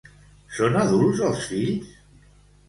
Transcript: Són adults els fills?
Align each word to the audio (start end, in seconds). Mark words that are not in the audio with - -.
Són 0.59 0.77
adults 0.79 1.21
els 1.27 1.45
fills? 1.51 1.93